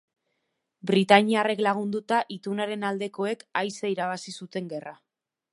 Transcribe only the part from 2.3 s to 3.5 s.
itunaren aldekoek